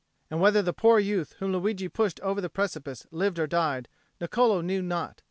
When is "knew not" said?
4.61-5.19